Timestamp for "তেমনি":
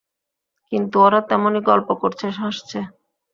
1.29-1.59